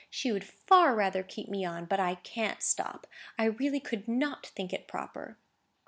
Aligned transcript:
She 0.09 0.31
would 0.31 0.43
far 0.43 0.95
rather 0.95 1.21
keep 1.21 1.47
me 1.47 1.63
on; 1.63 1.85
but 1.85 1.99
I 1.99 2.15
can't 2.15 2.63
stop. 2.63 3.05
I 3.37 3.45
really 3.45 3.79
could 3.79 4.07
not 4.07 4.47
think 4.47 4.73
it 4.73 4.87
proper." 4.87 5.37